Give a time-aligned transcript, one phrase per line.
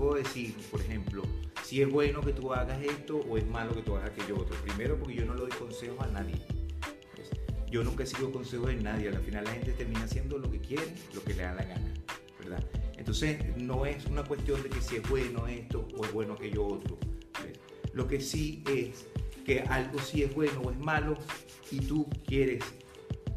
[0.00, 1.22] puedo decir, por ejemplo,
[1.62, 4.56] si es bueno que tú hagas esto o es malo que tú hagas aquello otro.
[4.62, 6.36] Primero porque yo no le doy consejos a nadie.
[7.70, 9.10] Yo nunca sigo consejos de nadie.
[9.10, 11.92] Al final la gente termina haciendo lo que quiere, lo que le da la gana,
[12.38, 12.64] ¿verdad?
[12.96, 16.66] Entonces no es una cuestión de que si es bueno esto o es bueno aquello
[16.66, 16.98] otro.
[17.92, 19.06] Lo que sí es
[19.44, 21.18] que algo sí es bueno o es malo
[21.70, 22.64] y tú quieres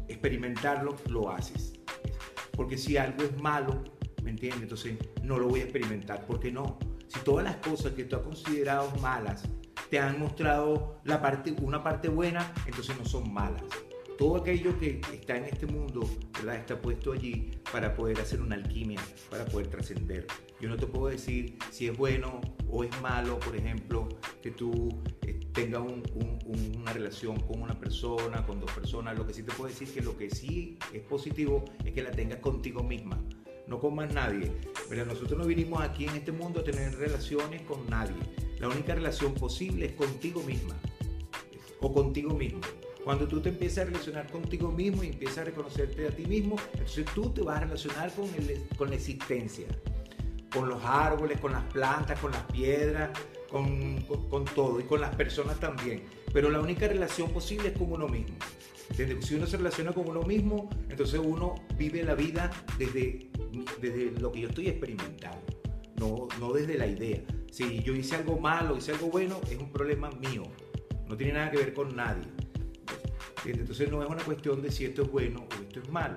[0.08, 1.74] experimentarlo, lo haces.
[2.52, 3.84] Porque si algo es malo,
[4.24, 4.62] ¿me entiendes?
[4.62, 6.26] Entonces no lo voy a experimentar.
[6.26, 6.78] ¿Por qué no?
[7.06, 9.44] Si todas las cosas que tú has considerado malas
[9.90, 13.62] te han mostrado la parte, una parte buena, entonces no son malas.
[14.18, 16.56] Todo aquello que está en este mundo ¿verdad?
[16.56, 20.26] está puesto allí para poder hacer una alquimia, para poder trascender.
[20.60, 24.08] Yo no te puedo decir si es bueno o es malo, por ejemplo,
[24.40, 29.18] que tú eh, tengas una relación con una persona, con dos personas.
[29.18, 32.12] Lo que sí te puedo decir que lo que sí es positivo es que la
[32.12, 33.18] tengas contigo misma,
[33.66, 34.52] no con más nadie.
[34.88, 38.16] Pero nosotros no vinimos aquí en este mundo a tener relaciones con nadie.
[38.58, 40.74] La única relación posible es contigo misma
[41.80, 42.60] o contigo mismo.
[43.04, 46.56] Cuando tú te empiezas a relacionar contigo mismo y empiezas a reconocerte a ti mismo,
[46.72, 49.66] entonces tú te vas a relacionar con, el, con la existencia,
[50.50, 53.10] con los árboles, con las plantas, con las piedras,
[53.50, 56.04] con, con, todo y con las personas también.
[56.32, 58.36] Pero la única relación posible es con uno mismo.
[59.20, 63.30] Si uno se relaciona con uno mismo, entonces uno vive la vida desde,
[63.80, 65.44] desde lo que yo estoy experimentando,
[65.96, 67.22] no, no desde la idea.
[67.50, 70.42] Si yo hice algo malo, hice algo bueno, es un problema mío.
[71.08, 72.24] No tiene nada que ver con nadie.
[73.44, 76.16] Entonces no es una cuestión de si esto es bueno o esto es malo,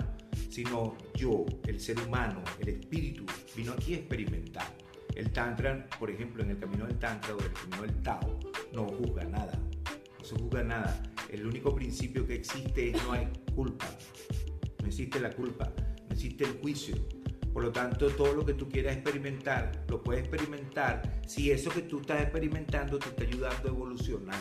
[0.49, 4.67] sino yo, el ser humano, el espíritu, vino aquí a experimentar.
[5.15, 8.39] El Tantra, por ejemplo, en el camino del Tantra o el camino del Tao,
[8.71, 9.59] no juzga nada.
[10.19, 11.03] No se juzga nada.
[11.29, 13.85] El único principio que existe es no hay culpa.
[14.79, 15.71] No existe la culpa,
[16.07, 16.95] no existe el juicio.
[17.57, 21.81] Por lo tanto, todo lo que tú quieras experimentar, lo puedes experimentar si eso que
[21.81, 24.39] tú estás experimentando te está ayudando a evolucionar.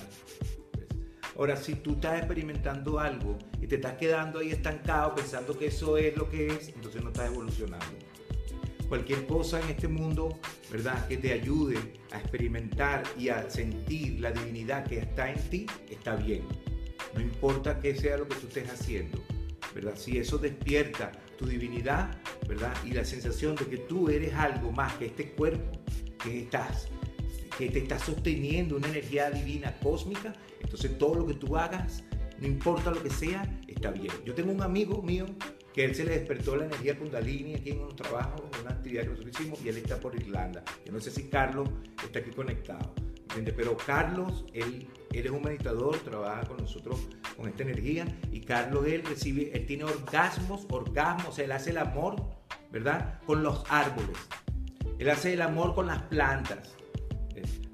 [1.35, 5.97] Ahora, si tú estás experimentando algo y te estás quedando ahí estancado pensando que eso
[5.97, 7.87] es lo que es, entonces no estás evolucionando.
[8.87, 10.39] Cualquier cosa en este mundo,
[10.71, 11.09] ¿verdad?
[11.09, 11.79] Que te ayude
[12.13, 16.43] a experimentar y a sentir la divinidad que está en ti, está bien.
[17.15, 19.19] No importa qué sea lo que tú estés haciendo,
[19.75, 19.95] ¿verdad?
[19.97, 22.11] Si eso despierta tu divinidad,
[22.49, 22.75] ¿verdad?
[22.85, 25.79] Y la sensación de que tú eres algo más que este cuerpo,
[26.23, 26.89] que estás
[27.57, 32.05] que te está sosteniendo una energía divina cósmica, entonces todo lo que tú hagas,
[32.39, 34.13] no importa lo que sea, está bien.
[34.25, 35.27] Yo tengo un amigo mío
[35.73, 39.03] que él se le despertó la energía kundalini aquí en un trabajo, en una actividad
[39.03, 40.63] que nosotros hicimos y él está por Irlanda.
[40.85, 41.69] Yo no sé si Carlos
[42.05, 42.95] está aquí conectado,
[43.57, 44.87] Pero Carlos, él,
[45.19, 49.67] él es un meditador, trabaja con nosotros con esta energía y Carlos, él recibe, él
[49.67, 52.17] tiene orgasmos, orgasmos, él hace el amor,
[52.71, 53.21] ¿verdad?
[53.27, 54.17] Con los árboles.
[54.99, 56.77] Él hace el amor con las plantas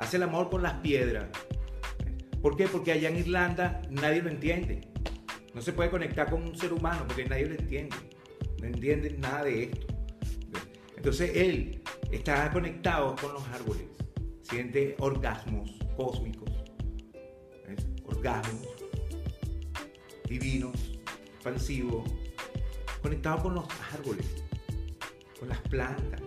[0.02, 1.26] hace el amor con las piedras.
[2.40, 2.66] ¿Por qué?
[2.66, 4.80] Porque allá en Irlanda nadie lo entiende.
[5.54, 7.96] No se puede conectar con un ser humano porque nadie lo entiende.
[8.60, 9.86] No entiende nada de esto.
[10.96, 13.84] Entonces él está conectado con los árboles.
[14.42, 16.51] Siente orgasmos cósmicos.
[18.22, 18.68] Orgasmos
[20.28, 20.76] divinos,
[21.34, 22.08] expansivos.
[23.02, 24.26] Conectado con los árboles,
[25.40, 26.20] con las plantas.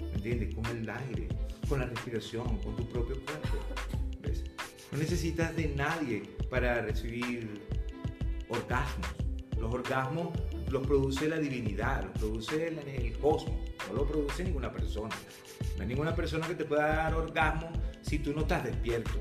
[0.00, 0.54] ¿Me entiendes?
[0.54, 1.28] Con el aire
[1.66, 3.56] con la respiración, con tu propio cuerpo.
[4.92, 7.58] No necesitas de nadie para recibir
[8.50, 9.08] orgasmos.
[9.58, 10.28] Los orgasmos
[10.68, 13.56] los produce la divinidad, los produce el, cosmos,
[13.88, 15.16] no lo produce ninguna persona.
[15.76, 19.18] No hay ninguna persona que te pueda dar orgasmo si tú no estás despierto.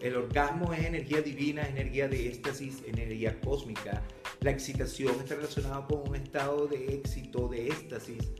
[0.00, 4.02] El orgasmo es energía divina, energía de éxtasis, energía cósmica.
[4.40, 8.32] La excitación está relacionada con un estado de éxito, de éxtasis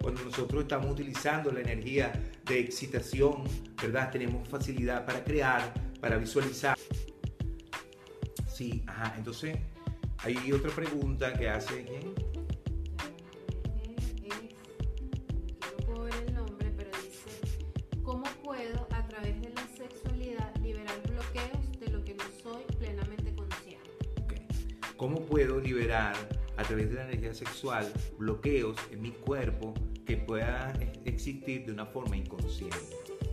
[0.00, 2.12] cuando nosotros estamos utilizando la energía
[2.46, 3.44] de excitación,
[3.80, 4.10] ¿verdad?
[4.10, 6.76] Tenemos facilidad para crear, para visualizar.
[8.48, 9.58] Sí, ajá, entonces
[10.18, 12.29] hay otra pregunta que hace quién?
[25.40, 26.14] Puedo liberar
[26.58, 29.72] a través de la energía sexual bloqueos en mi cuerpo
[30.04, 32.76] que puedan existir de una forma inconsciente,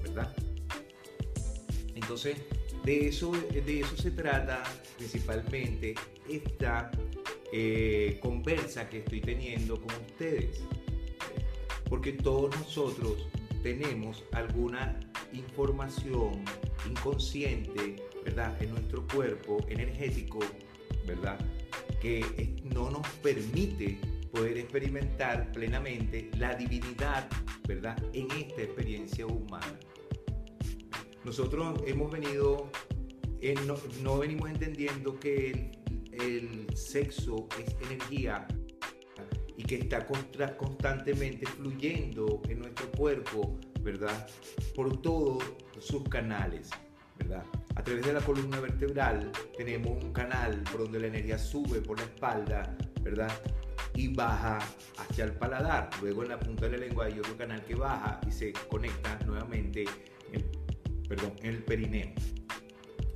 [0.04, 0.33] ¿verdad?
[1.95, 2.38] Entonces,
[2.86, 4.63] de eso, de eso se trata
[4.95, 5.95] principalmente
[6.30, 6.92] esta
[7.51, 10.62] eh, conversa que estoy teniendo con ustedes.
[11.89, 13.27] Porque todos nosotros
[13.63, 14.98] tenemos alguna
[15.33, 16.42] información
[16.89, 18.56] inconsciente, ¿verdad?
[18.63, 20.39] En nuestro cuerpo energético,
[21.06, 21.38] ¿verdad?
[22.07, 24.00] Que no nos permite
[24.31, 27.27] poder experimentar plenamente la divinidad,
[27.68, 28.01] ¿verdad?
[28.13, 29.77] En esta experiencia humana.
[31.25, 32.71] Nosotros hemos venido,
[34.01, 35.71] no, venimos entendiendo que
[36.13, 38.48] el, sexo es energía
[39.57, 40.06] y que está
[40.56, 44.30] constantemente fluyendo en nuestro cuerpo, ¿verdad?
[44.75, 45.44] Por todos
[45.80, 46.69] sus canales,
[47.18, 47.44] ¿verdad?
[47.77, 52.00] A través de la columna vertebral tenemos un canal por donde la energía sube por
[52.00, 53.31] la espalda, ¿verdad?
[53.94, 54.57] Y baja
[54.97, 55.91] hacia el paladar.
[56.01, 59.19] Luego en la punta de la lengua hay otro canal que baja y se conecta
[59.27, 59.85] nuevamente
[60.33, 60.44] en,
[61.07, 62.13] perdón, en el perineo.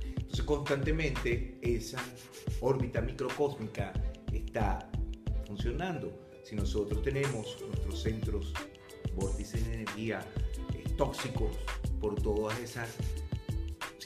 [0.04, 2.00] Entonces constantemente esa
[2.60, 3.92] órbita microcósmica
[4.32, 4.88] está
[5.44, 6.30] funcionando.
[6.44, 8.54] Si nosotros tenemos nuestros centros
[9.16, 10.20] vórtices de energía
[10.96, 11.56] tóxicos
[12.00, 12.96] por todas esas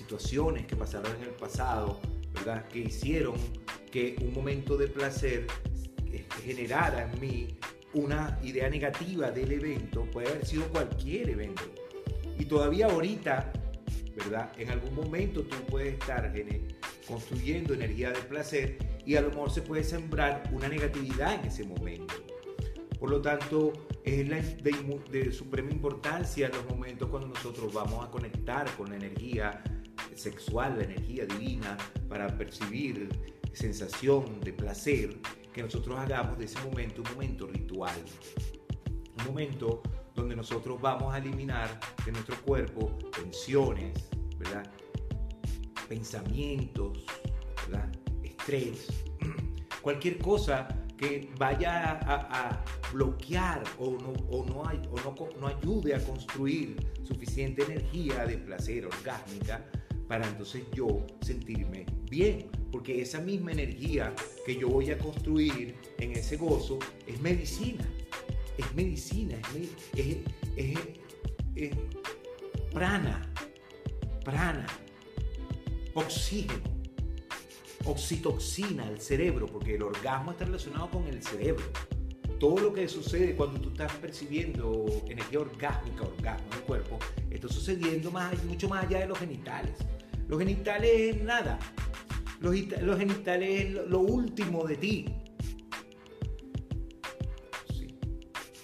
[0.07, 1.99] situaciones que pasaron en el pasado,
[2.33, 2.69] ¿verdad?
[2.69, 3.35] Que hicieron
[3.91, 5.49] que un momento de placer
[6.45, 7.59] generara en mí
[7.93, 11.65] una idea negativa del evento, puede haber sido cualquier evento.
[12.39, 13.53] Y todavía ahorita,
[14.15, 14.53] ¿verdad?
[14.57, 16.33] En algún momento tú puedes estar
[17.09, 21.65] construyendo energía de placer y a lo mejor se puede sembrar una negatividad en ese
[21.65, 22.15] momento.
[23.01, 23.73] Por lo tanto,
[24.05, 29.63] es de, suprema importancia los momentos cuando nosotros vamos a conectar con la energía
[30.17, 31.77] sexual, la energía divina,
[32.09, 33.09] para percibir
[33.53, 35.19] sensación de placer,
[35.53, 37.97] que nosotros hagamos de ese momento un momento ritual.
[39.19, 39.83] Un momento
[40.15, 44.09] donde nosotros vamos a eliminar de nuestro cuerpo tensiones,
[44.39, 44.71] ¿verdad?
[45.89, 47.05] pensamientos,
[47.67, 47.91] ¿verdad?
[48.23, 48.89] estrés,
[49.83, 56.03] cualquier cosa que vaya a, bloquear o, no, o, no, o no, no ayude a
[56.03, 59.65] construir suficiente energía de placer orgásmica
[60.09, 64.15] para entonces yo sentirme bien, porque esa misma energía
[64.45, 67.85] que yo voy a construir en ese gozo es medicina,
[68.57, 69.37] es medicina,
[69.95, 70.79] es,
[72.73, 73.33] prana,
[74.25, 74.67] prana,
[75.95, 76.77] oxígeno
[77.87, 81.65] oxitoxina al cerebro, porque el orgasmo está relacionado con el cerebro.
[82.39, 86.99] Todo lo que sucede cuando tú estás percibiendo energía orgásmica, orgasmo en el cuerpo,
[87.31, 89.73] está sucediendo más, mucho más allá de los genitales.
[90.29, 91.59] Los genitales es nada.
[92.41, 92.55] Los,
[92.99, 95.07] genitales es lo, último de ti.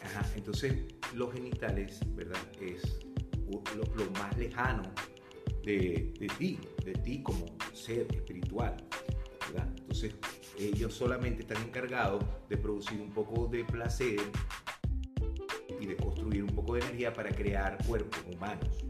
[0.05, 0.29] Ajá.
[0.37, 2.41] Entonces, los genitales, ¿verdad?
[2.61, 2.99] Es
[3.47, 4.83] lo, más lejano
[5.65, 8.77] de, de ti, de ti como ser espiritual.
[9.93, 10.15] Entonces,
[10.59, 14.21] ellos solamente están encargados de producir un poco de placer
[15.81, 18.85] y de construir un poco de energía para crear cuerpos humanos.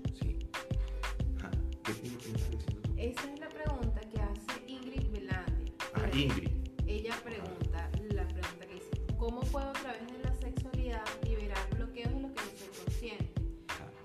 [2.96, 5.72] Esa es la pregunta que hace Ingrid Velandia.
[5.94, 6.48] Ah, Ingrid.
[6.86, 12.14] Ella pregunta, la pregunta que dice, ¿cómo puedo a través de la sexualidad liberar bloqueos
[12.14, 13.32] de lo que no soy consciente?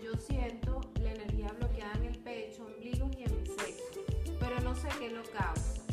[0.04, 4.02] Yo siento la energía bloqueada en el pecho, ombligo y en mi sexo,
[4.40, 5.84] pero no sé qué lo causa.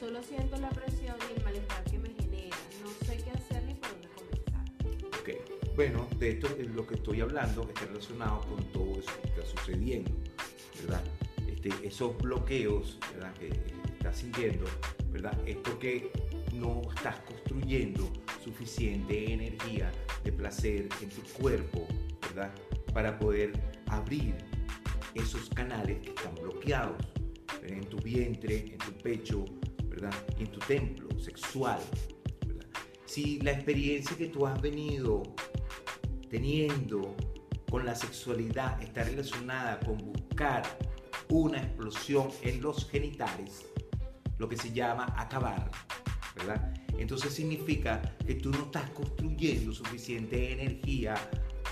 [0.00, 2.56] Solo siento la presión y el malestar que me genera.
[2.82, 4.64] No sé qué hacer ni por dónde comenzar.
[5.20, 9.28] Ok, bueno, de esto es lo que estoy hablando está relacionado con todo eso que
[9.28, 10.10] está sucediendo,
[10.82, 11.02] ¿verdad?
[11.64, 13.32] Este, esos bloqueos ¿verdad?
[13.34, 13.48] que
[13.92, 14.66] estás sintiendo,
[15.10, 15.36] ¿verdad?
[15.46, 16.10] Es porque
[16.52, 18.12] no estás construyendo
[18.42, 19.90] suficiente energía
[20.24, 21.86] de placer en tu cuerpo,
[22.20, 22.52] ¿verdad?
[22.92, 23.52] Para poder
[23.86, 24.34] abrir
[25.14, 26.96] esos canales que están bloqueados
[27.62, 29.44] en tu vientre, en tu pecho,
[30.38, 31.80] y en tu templo sexual.
[33.06, 35.22] Si la experiencia que tú has venido
[36.28, 37.16] teniendo
[37.70, 40.64] con la sexualidad está relacionada con buscar
[41.28, 43.66] una explosión en los genitales,
[44.38, 45.70] lo que se llama acabar,
[46.36, 46.74] ¿verdad?
[46.98, 51.14] Entonces significa que tú no estás construyendo suficiente energía,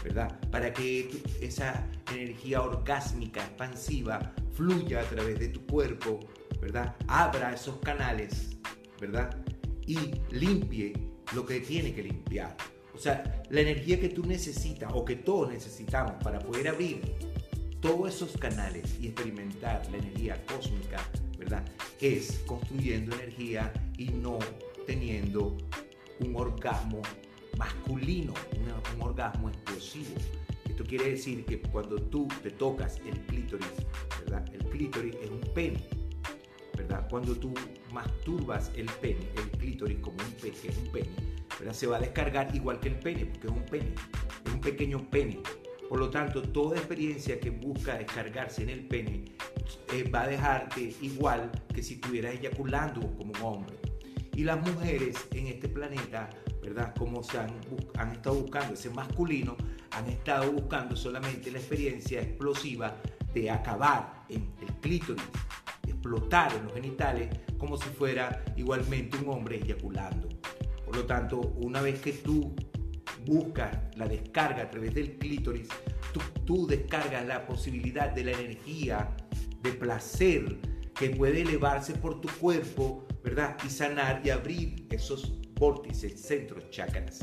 [0.02, 0.38] ¿verdad?
[0.50, 6.20] Para que esa energía orgásmica, expansiva, fluya a través de tu cuerpo
[6.62, 6.94] ¿verdad?
[7.08, 8.56] Abra esos canales,
[9.00, 9.36] ¿verdad?
[9.84, 9.98] Y
[10.30, 10.92] limpie
[11.34, 12.56] lo que tiene que limpiar.
[12.94, 17.00] O sea, la energía que tú necesitas o que todos necesitamos para poder abrir
[17.82, 21.06] todos esos canales y experimentar la energía cósmica,
[21.38, 21.62] ¿verdad?
[22.00, 24.38] Es construyendo energía y no
[24.86, 25.58] teniendo
[26.20, 27.02] un orgasmo
[27.58, 28.32] masculino,
[28.94, 30.14] un orgasmo explosivo.
[30.66, 33.66] Esto quiere decir que cuando tú te tocas el clítoris,
[34.20, 34.42] ¿verdad?
[34.54, 36.02] El clítoris es un pene
[37.12, 37.52] cuando tú
[37.92, 41.10] masturbas el pene, el clítoris como un pene, que es un pene,
[41.58, 41.74] ¿verdad?
[41.74, 43.94] Se va a descargar igual que el pene, porque es un pene,
[44.46, 45.42] es un pequeño pene.
[45.92, 49.26] Por lo tanto, toda experiencia que busca descargarse en el pene
[49.92, 53.76] eh, va a dejarte igual que si estuvieras eyaculando como un hombre.
[54.34, 56.30] Y las mujeres en este planeta
[56.62, 56.94] ¿verdad?
[56.98, 57.50] Como se han,
[57.98, 59.54] han estado buscando ese masculino,
[59.90, 62.96] han estado buscando solamente la experiencia explosiva
[63.34, 65.22] de acabar en el clítoris,
[65.86, 70.30] explotar en los genitales como si fuera igualmente un hombre eyaculando.
[70.86, 72.54] Por lo tanto, una vez que tú
[73.26, 75.68] buscas la descarga a través del clítoris,
[76.12, 79.16] tú, tú descargas la posibilidad de la energía
[79.62, 80.58] de placer
[80.94, 83.56] que puede elevarse por tu cuerpo, ¿verdad?
[83.64, 87.20] Y sanar y abrir esos vórtices, centros, chakras.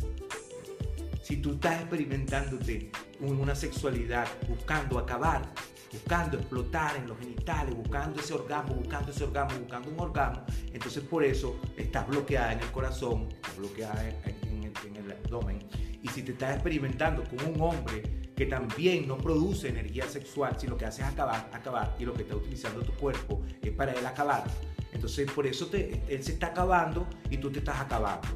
[1.22, 5.54] Si tú estás experimentándote una sexualidad buscando acabar,
[5.92, 11.04] buscando explotar en los genitales, buscando ese orgasmo, buscando ese orgasmo, buscando un orgasmo, entonces
[11.04, 15.69] por eso estás bloqueada en el corazón, bloqueada en, en el abdomen.
[16.14, 20.86] Si te estás experimentando con un hombre que también no produce energía sexual, sino que
[20.86, 24.46] hace es acabar, acabar, y lo que está utilizando tu cuerpo es para él acabar.
[24.94, 28.28] Entonces, por eso te, él se está acabando y tú te estás acabando.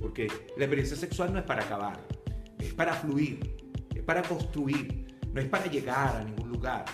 [0.00, 2.00] Porque la experiencia sexual no es para acabar,
[2.58, 3.56] es para fluir,
[3.94, 6.84] es para construir, no es para llegar a ningún lugar.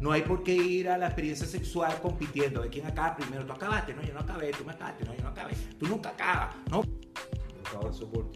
[0.00, 3.46] No hay por qué ir a la experiencia sexual compitiendo de quién acaba primero.
[3.46, 5.54] Tú acabaste, no, yo no acabé, tú me acabaste, no, yo no acabé.
[5.78, 6.82] Tú nunca acabas, ¿no?
[6.82, 8.32] Por favor,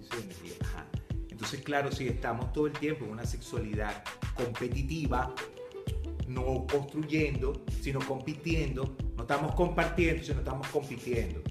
[0.61, 0.87] Ajá.
[1.41, 4.05] Entonces, claro, si estamos todo el tiempo en una sexualidad
[4.35, 5.35] competitiva,
[6.29, 11.43] no construyendo, sino compitiendo, no estamos compartiendo, sino estamos compitiendo.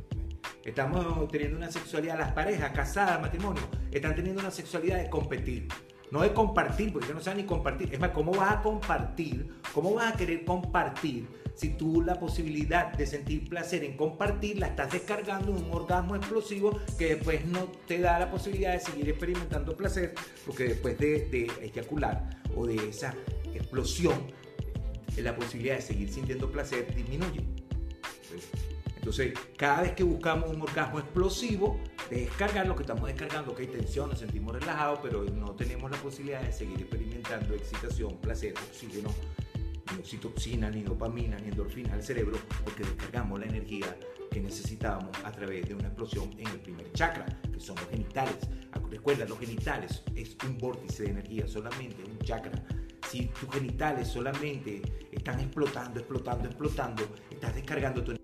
[0.63, 5.67] Estamos teniendo una sexualidad, las parejas casadas, matrimonio, están teniendo una sexualidad de competir.
[6.12, 7.94] No de compartir, porque no saben ni compartir.
[7.94, 9.48] Es más, ¿cómo vas a compartir?
[9.74, 14.68] ¿Cómo vas a querer compartir si tú la posibilidad de sentir placer en compartir la
[14.68, 19.10] estás descargando en un orgasmo explosivo que después no te da la posibilidad de seguir
[19.10, 23.13] experimentando placer, porque después de, de eyacular o de esa
[23.54, 24.16] explosión,
[25.18, 27.44] la posibilidad de seguir sintiendo placer disminuye.
[29.10, 31.80] Entonces, cada vez que buscamos un orgasmo explosivo,
[32.12, 35.89] de descargar lo que estamos descargando, que hay tensión, nos sentimos relajados, pero no tenemos
[35.89, 39.10] la posibilidad de seguir experimentando excitación, placer, oxígeno
[39.92, 43.98] ni oxitocina, ni dopamina, ni endorfina al cerebro, porque descargamos la energía
[44.30, 48.38] que necesitábamos a través de una explosión en el primer chakra, que son los genitales.
[48.92, 52.63] Recuerda, los genitales es un vórtice de energía, solamente un chakra.
[53.10, 58.20] Si tus genitales solamente están explotando, explotando, explotando, estás descargando tu energía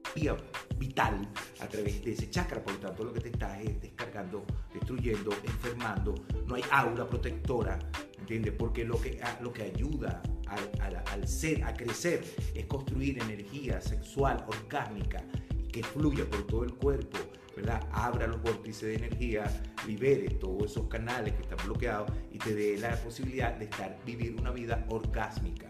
[0.77, 1.27] vital
[1.59, 5.31] a través de ese chakra, por lo tanto lo que te estás es descargando, destruyendo,
[5.43, 6.15] enfermando,
[6.45, 7.79] no hay aura protectora,
[8.17, 8.53] ¿entiendes?
[8.57, 15.23] Porque lo que, lo que ayuda al, ser, a crecer, es construir energía sexual, orgánica,
[15.71, 17.17] que fluya por todo el cuerpo,
[17.55, 17.87] ¿verdad?
[17.91, 19.45] Abra los vórtices de energía,
[19.87, 24.35] libere todos esos canales que están bloqueados y te dé la posibilidad de estar, vivir
[24.39, 25.67] una vida orgásmica,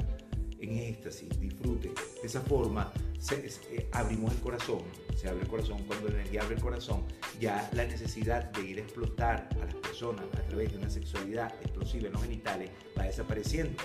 [0.59, 1.89] en éxtasis, disfrute.
[2.21, 2.91] De esa forma
[3.31, 4.84] eh, abrimos el corazón,
[5.15, 7.03] se abre el corazón, cuando la energía abre el corazón,
[7.39, 11.53] ya la necesidad de ir a explotar a las personas a través de una sexualidad
[11.62, 13.81] explosiva en los genitales va desapareciendo.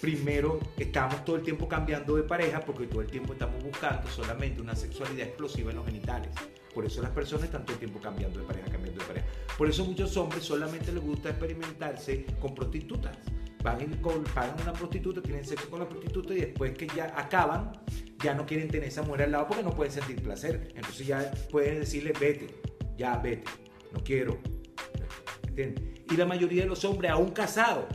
[0.00, 4.60] Primero, estamos todo el tiempo cambiando de pareja porque todo el tiempo estamos buscando solamente
[4.60, 6.30] una sexualidad explosiva en los genitales.
[6.74, 9.26] Por eso las personas están todo el tiempo cambiando de pareja, cambiando de pareja.
[9.56, 13.16] Por eso muchos hombres solamente les gusta experimentarse con prostitutas.
[13.64, 13.86] Van y
[14.34, 17.72] pagan una prostituta, tienen sexo con la prostituta y después que ya acaban,
[18.22, 20.68] ya no quieren tener esa mujer al lado porque no pueden sentir placer.
[20.74, 22.60] Entonces ya pueden decirle, vete,
[22.98, 23.50] ya vete,
[23.90, 24.38] no quiero.
[25.56, 27.86] Y la mayoría de los hombres, aún casados,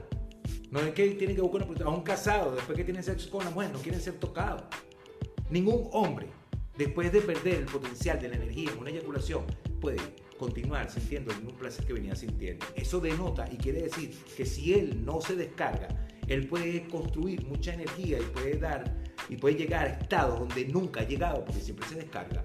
[0.71, 3.45] no es que tienen que buscar una a un casado después que tienen sexo con
[3.45, 4.63] la mujer, no quieren ser tocados.
[5.51, 6.29] Ningún hombre,
[6.79, 9.45] después de perder el potencial de la energía en una eyaculación,
[9.79, 9.97] puede
[10.39, 12.65] continuar sintiendo el mismo placer que venía sintiendo.
[12.75, 15.89] Eso denota y quiere decir que si él no se descarga,
[16.27, 18.95] él puede construir mucha energía y puede dar
[19.29, 22.43] y puede llegar a estados donde nunca ha llegado porque siempre se descarga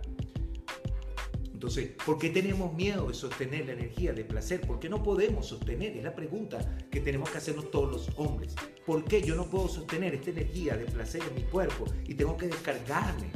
[1.65, 4.61] entonces, ¿por qué tenemos miedo de sostener la energía de placer?
[4.61, 5.97] ¿Por qué no podemos sostener?
[5.97, 8.55] Es la pregunta que tenemos que hacernos todos los hombres.
[8.85, 12.37] ¿Por qué yo no puedo sostener esta energía de placer en mi cuerpo y tengo
[12.37, 13.31] que descargarme?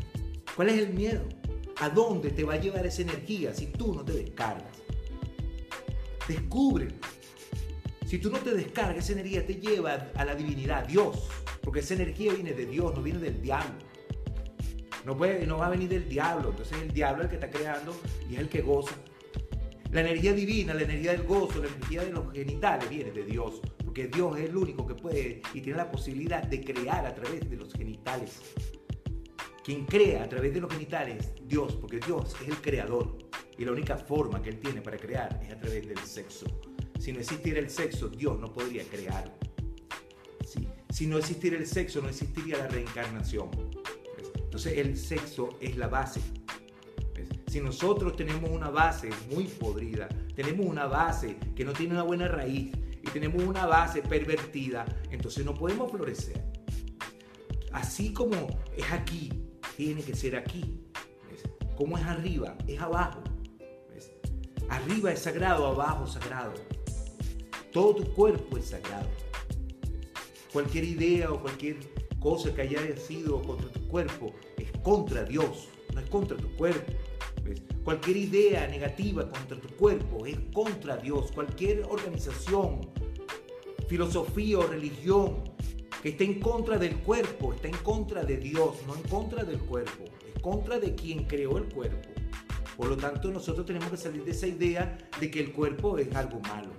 [0.54, 1.22] ¿Cuál es el miedo?
[1.80, 4.76] ¿A dónde te va a llevar esa energía si tú no te descargas?
[6.26, 6.88] Descubre.
[8.04, 11.28] Si tú no te descargas, esa energía te lleva a la divinidad, a Dios.
[11.62, 13.76] Porque esa energía viene de Dios, no viene del diablo.
[15.04, 16.50] No, puede, no va a venir del diablo.
[16.50, 17.94] Entonces el diablo es el que está creando
[18.28, 18.96] y es el que goza.
[19.92, 23.60] La energía divina, la energía del gozo, la energía de los genitales viene de Dios.
[23.84, 27.48] Porque Dios es el único que puede y tiene la posibilidad de crear a través
[27.48, 28.40] de los genitales.
[29.68, 33.18] Quien crea a través de los genitales, Dios, porque Dios es el creador.
[33.58, 36.46] Y la única forma que Él tiene para crear es a través del sexo.
[36.98, 39.30] Si no existiera el sexo, Dios no podría crear.
[40.88, 43.50] Si no existiera el sexo, no existiría la reencarnación.
[44.36, 46.22] Entonces el sexo es la base.
[47.48, 52.26] Si nosotros tenemos una base muy podrida, tenemos una base que no tiene una buena
[52.26, 56.42] raíz y tenemos una base pervertida, entonces no podemos florecer.
[57.70, 59.30] Así como es aquí,
[59.78, 60.74] tiene que ser aquí.
[61.76, 63.22] Como es arriba, es abajo.
[64.68, 66.52] Arriba es sagrado, abajo es sagrado.
[67.72, 69.08] Todo tu cuerpo es sagrado.
[70.52, 71.76] Cualquier idea o cualquier
[72.18, 76.92] cosa que haya sido contra tu cuerpo es contra Dios, no es contra tu cuerpo.
[77.84, 81.30] Cualquier idea negativa contra tu cuerpo es contra Dios.
[81.30, 82.80] Cualquier organización,
[83.86, 85.44] filosofía o religión
[86.02, 89.58] que esté en contra del cuerpo está en contra de Dios, no en contra del
[89.58, 92.08] cuerpo, es contra de quien creó el cuerpo.
[92.76, 96.14] Por lo tanto, nosotros tenemos que salir de esa idea de que el cuerpo es
[96.14, 96.70] algo malo.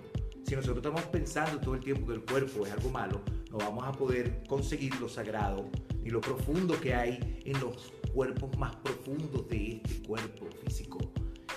[0.46, 3.22] Si nosotros estamos pensando todo el tiempo que el cuerpo es algo malo,
[3.52, 5.70] no vamos a poder conseguir lo sagrado
[6.02, 11.00] ni lo profundo que hay en los cuerpos más profundos de este cuerpo físico.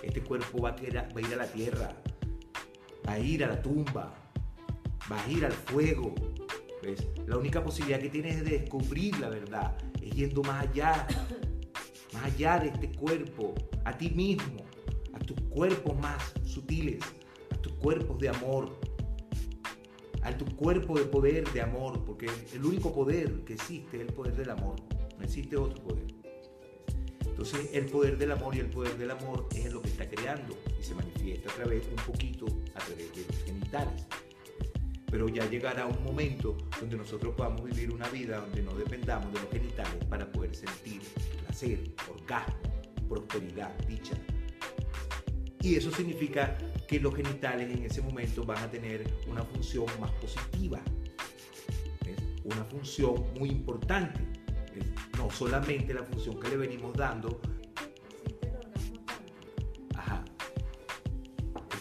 [0.02, 1.96] Este cuerpo va a, va a ir a la tierra,
[3.06, 4.12] va a ir a la tumba,
[5.10, 6.14] va a ir al fuego.
[7.26, 11.06] La única posibilidad que tienes de descubrir la verdad es yendo más allá,
[12.12, 14.64] más allá de este cuerpo, a ti mismo,
[15.12, 17.00] a tus cuerpos más sutiles,
[17.50, 18.80] a tus cuerpos de amor,
[20.22, 24.12] a tu cuerpo de poder de amor, porque el único poder que existe es el
[24.12, 24.76] poder del amor,
[25.16, 26.06] no existe otro poder.
[27.26, 30.56] Entonces el poder del amor y el poder del amor es lo que está creando
[30.78, 34.06] y se manifiesta a través, un poquito, a través de los genitales.
[35.12, 39.40] Pero ya llegará un momento donde nosotros podamos vivir una vida donde no dependamos de
[39.40, 41.02] los genitales para poder sentir
[41.44, 41.78] placer,
[42.10, 42.56] orgasmo,
[43.10, 44.14] prosperidad, dicha.
[45.60, 46.56] Y eso significa
[46.88, 50.80] que los genitales en ese momento van a tener una función más positiva,
[52.44, 54.20] una función muy importante,
[55.18, 57.40] no solamente la función que le venimos dando.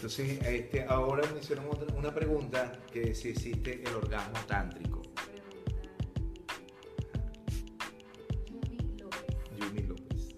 [0.02, 1.66] Entonces, este, ahora me hicieron
[1.96, 5.00] una pregunta que si existe el orgasmo tántrico.
[9.56, 10.34] Yumi López.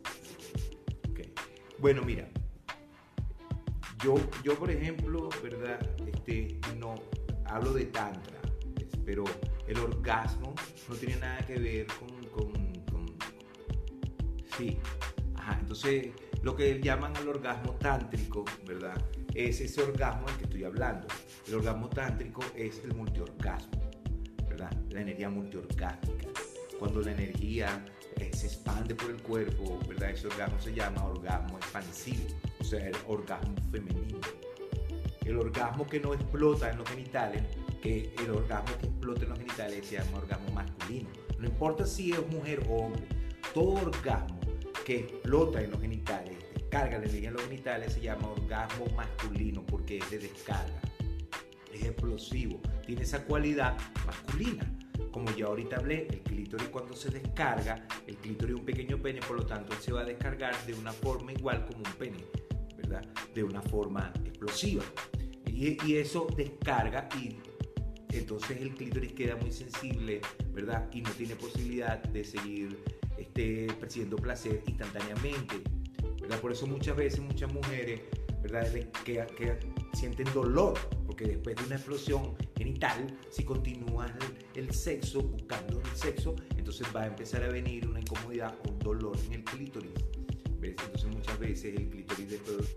[1.10, 1.32] Okay.
[1.78, 2.28] Bueno, mira,
[4.02, 5.80] yo, yo, por ejemplo, ¿verdad?
[6.06, 6.96] Este, no
[7.46, 8.42] hablo de tantra,
[9.06, 9.24] pero
[9.66, 10.54] el orgasmo
[10.90, 12.22] no tiene nada que ver con,
[14.58, 14.78] sí.
[15.36, 16.08] Ajá, entonces
[16.42, 19.02] lo que llaman el orgasmo tántrico, ¿verdad?
[19.34, 21.08] Es ese orgasmo del que estoy hablando.
[21.48, 23.90] El orgasmo tántrico es el multiorgasmo,
[24.48, 24.72] ¿verdad?
[24.90, 26.28] La energía multiorgásmica.
[26.78, 27.84] Cuando la energía
[28.16, 30.10] eh, se expande por el cuerpo, ¿verdad?
[30.10, 32.24] Ese orgasmo se llama orgasmo expansivo
[32.64, 34.18] o sea, el orgasmo femenino.
[35.24, 37.42] El orgasmo que no explota en los genitales,
[37.82, 41.10] que el orgasmo que explota en los genitales se llama orgasmo masculino.
[41.38, 43.06] No importa si es mujer o hombre,
[43.52, 44.40] todo orgasmo
[44.86, 46.23] que explota en los genitales,
[46.74, 50.80] descarga la energía en los genitales, se llama orgasmo masculino porque es de descarga,
[51.72, 54.68] es explosivo, tiene esa cualidad masculina.
[55.12, 59.20] Como ya ahorita hablé, el clítoris cuando se descarga, el clítoris es un pequeño pene,
[59.20, 62.18] por lo tanto se va a descargar de una forma igual como un pene
[63.32, 64.82] de una forma explosiva.
[65.46, 67.36] Y, eso descarga y
[68.16, 70.20] entonces el clítoris queda muy sensible,
[70.52, 70.88] ¿verdad?
[70.92, 72.76] Y no tiene posibilidad de seguir
[73.16, 75.62] este, percibiendo placer instantáneamente,
[76.24, 76.40] ¿verdad?
[76.40, 78.00] Por eso muchas veces muchas mujeres,
[78.42, 78.66] ¿verdad?
[79.04, 79.58] Que, que
[79.92, 84.10] sienten dolor, porque después de una explosión genital, si continúas
[84.54, 88.78] el, sexo, buscando el sexo, entonces va a empezar a venir una incomodidad o un
[88.78, 89.92] dolor en el clítoris.
[90.62, 92.76] Entonces muchas veces el clítoris después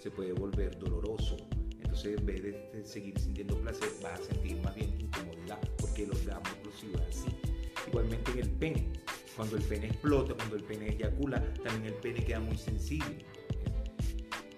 [0.00, 1.36] se puede volver doloroso.
[1.72, 6.10] Entonces en vez de seguir sintiendo placer, vas a sentir más bien incomodidad, porque el
[6.10, 7.28] orgasmo explosivo es así.
[7.88, 8.92] Igualmente en el pene.
[9.40, 13.24] Cuando el pene explota, cuando el pene eyacula, también el pene queda muy sensible.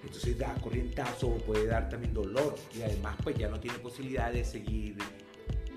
[0.03, 4.45] Entonces da corrientazo, puede dar también dolor y además pues ya no tiene posibilidad de
[4.45, 4.97] seguir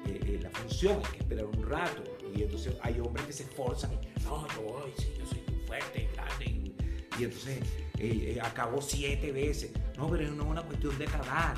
[0.08, 2.02] eh, eh, la función, hay que esperar un rato.
[2.36, 3.92] Y entonces hay hombres que se esforzan,
[4.24, 6.46] no, yo voy, sí, yo soy fuerte, grande.
[6.46, 6.76] Y,
[7.20, 7.60] y entonces
[8.00, 9.72] eh, eh, acabó siete veces.
[10.00, 11.56] No, pero no es una cuestión de acabar,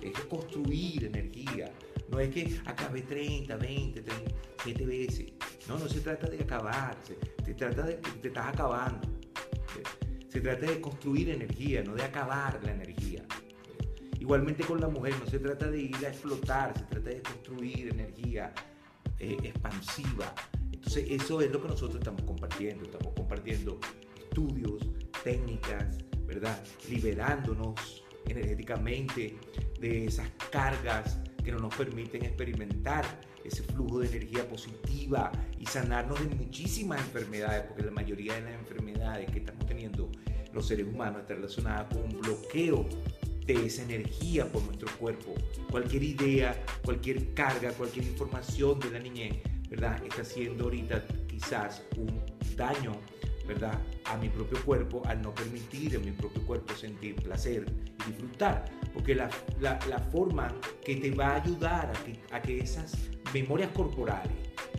[0.00, 1.72] es construir energía.
[2.10, 4.32] No es que acabé 30, 20, 30,
[4.64, 5.32] 7 veces.
[5.68, 6.96] No, no se trata de acabar,
[7.44, 9.08] se, trata de te estás acabando.
[10.28, 13.24] Se trata de construir energía, no de acabar la energía.
[14.18, 17.88] Igualmente con la mujer, no se trata de ir a explotar, se trata de construir
[17.88, 18.52] energía
[19.18, 20.34] eh, expansiva.
[20.72, 23.78] Entonces eso es lo que nosotros estamos compartiendo, estamos compartiendo
[24.16, 24.88] estudios,
[25.22, 26.62] técnicas, ¿verdad?
[26.88, 29.38] Liberándonos energéticamente
[29.80, 33.04] de esas cargas que no nos permiten experimentar
[33.44, 38.54] ese flujo de energía positiva y sanarnos de muchísimas enfermedades, porque la mayoría de las
[38.54, 40.10] enfermedades que estamos teniendo
[40.52, 42.86] los seres humanos está relacionada con un bloqueo
[43.46, 45.34] de esa energía por nuestro cuerpo.
[45.70, 49.36] Cualquier idea, cualquier carga, cualquier información de la niñez,
[49.68, 50.02] ¿verdad?
[50.04, 52.20] Está haciendo ahorita quizás un
[52.56, 52.92] daño,
[53.46, 53.78] ¿verdad?
[54.04, 57.66] A mi propio cuerpo al no permitir a mi propio cuerpo sentir placer
[58.06, 58.64] y disfrutar.
[58.92, 62.92] Porque la, la, la forma que te va a ayudar a que, a que esas
[63.32, 64.32] memorias corporales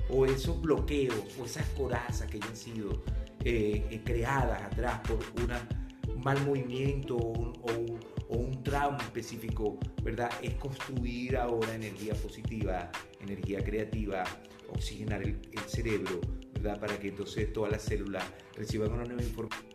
[0.09, 3.03] o esos bloqueos o esas corazas que hayan sido
[3.43, 10.31] eh, eh, creadas atrás por un mal movimiento o un, o un trauma específico, ¿verdad?
[10.41, 14.23] Es construir ahora energía positiva, energía creativa,
[14.69, 16.19] oxigenar el, cerebro,
[16.53, 16.79] ¿verdad?
[16.79, 18.23] Para que entonces todas las células
[18.55, 19.73] reciban una nueva información.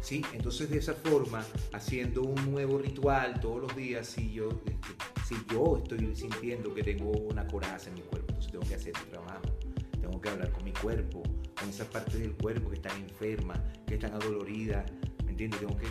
[0.00, 0.22] ¿Sí?
[0.34, 4.50] Entonces de esa forma, haciendo un nuevo ritual todos los días, si yo,
[5.26, 8.92] si yo estoy sintiendo que tengo una coraza en mi cuerpo, entonces tengo que hacer
[9.02, 9.44] un trabajo,
[10.00, 11.22] tengo que hablar con mi cuerpo,
[11.58, 14.84] con esas partes del cuerpo que están enfermas, que están adoloridas,
[15.24, 15.60] ¿me entiendes?
[15.60, 15.86] Tengo que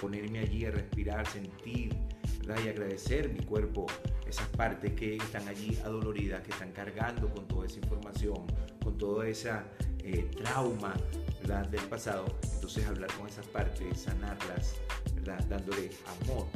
[0.00, 1.96] ponerme allí a respirar, sentir
[2.40, 2.62] ¿verdad?
[2.64, 3.86] y agradecer mi cuerpo,
[4.28, 8.44] esas partes que están allí adoloridas, que están cargando con toda esa información,
[8.82, 9.64] con toda esa
[10.00, 10.94] eh, trauma
[11.40, 11.68] ¿verdad?
[11.68, 12.26] del pasado.
[12.54, 14.74] Entonces hablar con esas partes, sanarlas,
[15.14, 15.42] ¿verdad?
[15.48, 15.90] dándole
[16.22, 16.46] amor,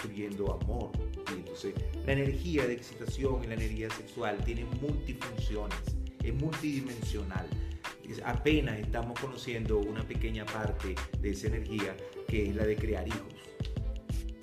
[0.00, 0.90] construyendo amor.
[1.30, 1.74] Y entonces
[2.06, 5.78] la energía de excitación y la energía sexual tiene multifunciones,
[6.22, 7.46] es multidimensional
[8.24, 13.34] apenas estamos conociendo una pequeña parte de esa energía que es la de crear hijos.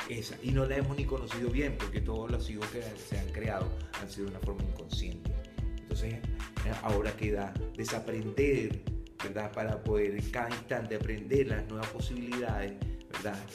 [0.09, 3.27] Esa, y no la hemos ni conocido bien porque todos los hijos que se han
[3.29, 3.67] creado
[3.99, 5.31] han sido de una forma inconsciente.
[5.81, 6.15] Entonces
[6.83, 8.81] ahora queda desaprender,
[9.23, 9.51] ¿verdad?
[9.51, 12.73] Para poder cada instante aprender las nuevas posibilidades,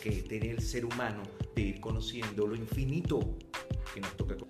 [0.03, 1.23] Que tiene el ser humano
[1.55, 3.39] de ir conociendo lo infinito
[3.95, 4.50] que nos toca.